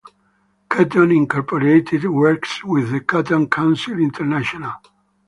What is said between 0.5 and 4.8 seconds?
Cotton Incorporated works with the Cotton Council International.